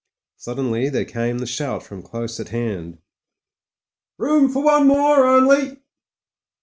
Suddenly 0.37 0.89
there 0.89 1.05
came 1.05 1.37
the 1.37 1.45
shout 1.45 1.83
from 1.83 2.01
close 2.01 2.39
at 2.39 2.49
hand, 2.49 2.97
"Room 4.17 4.49
for 4.51 4.63
one 4.63 4.87
more 4.87 5.27
only." 5.27 5.77